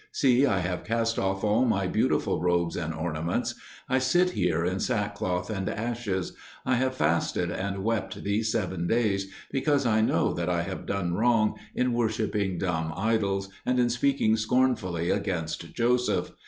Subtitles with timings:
[0.11, 3.53] See, I have cast off all my beautiful robes and ornaments;
[3.87, 6.33] I sit here in sackcloth and ashes;
[6.65, 11.13] I have fasted and wept these seven days, because I know that I have done
[11.13, 16.31] wrong in worshipping dumb idols, and in speaking scornfully against Joseph.